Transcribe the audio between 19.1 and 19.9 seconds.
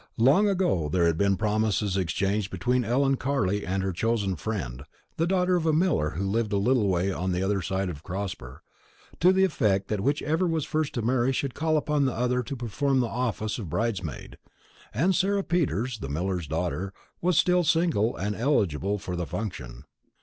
the function.